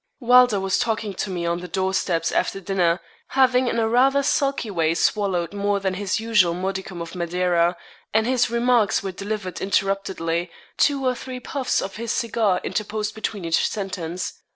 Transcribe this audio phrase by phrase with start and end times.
[0.19, 3.01] Wylder was talking to me on the door steps after dinner,
[3.37, 7.77] having in a rather sulky way swallowed more than his usual modicum of Madeira,
[8.11, 13.45] and his remarks were delivered interruptedly two or three puffs of his cigar interposed between
[13.45, 14.41] each sentence.